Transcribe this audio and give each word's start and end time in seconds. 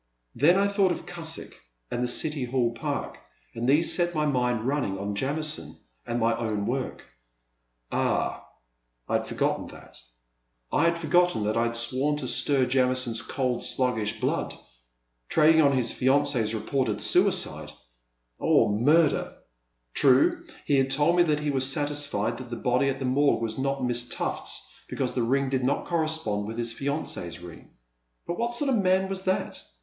Then 0.33 0.57
I 0.57 0.67
thought 0.67 0.91
of 0.91 1.05
Cusick 1.05 1.53
and 1.91 2.03
the 2.03 2.07
City 2.07 2.45
Hall 2.45 2.71
Park 2.73 3.19
and 3.53 3.69
these 3.69 3.93
set 3.93 4.15
my 4.15 4.25
mind 4.25 4.61
running 4.63 4.97
on 4.97 5.13
Jamison 5.13 5.77
and 6.07 6.19
my 6.19 6.35
own 6.35 6.65
work,— 6.65 7.03
^ah! 7.91 8.39
I 9.07 9.13
had 9.17 9.27
forgotten 9.27 9.67
that,— 9.67 10.01
I 10.73 10.85
had 10.85 10.97
forgotten 10.97 11.43
that 11.43 11.55
I 11.55 11.65
had 11.65 11.77
sworn 11.77 12.17
to 12.17 12.27
stir 12.27 12.65
Jamison's 12.65 13.21
cold, 13.21 13.63
sluggish 13.63 14.19
blood! 14.19 14.55
Trading 15.29 15.61
on 15.61 15.73
his 15.77 15.91
fiancee's 15.91 16.55
reported 16.55 16.99
suicide,— 17.03 17.71
or 18.39 18.71
murder! 18.71 19.37
True, 19.93 20.43
he 20.65 20.77
had 20.77 20.89
told 20.89 21.15
me 21.15 21.21
that 21.21 21.41
he 21.41 21.51
was 21.51 21.71
satisfied 21.71 22.37
that 22.37 22.49
the 22.49 22.55
body 22.55 22.89
at 22.89 22.97
the 22.97 23.05
Morgue 23.05 23.39
was 23.43 23.59
not 23.59 23.83
Miss 23.85 24.09
Tuffl*s 24.11 24.67
because 24.87 25.11
the 25.11 25.21
ring 25.21 25.49
did 25.49 25.63
not 25.63 25.85
correspond 25.85 26.47
with 26.47 26.57
his 26.57 26.73
fiancee's 26.73 27.37
ring. 27.37 27.69
But 28.25 28.39
what 28.39 28.55
sort 28.55 28.69
of 28.71 28.77
a 28.77 28.81
man 28.81 29.07
was 29.07 29.25
that 29.25 29.61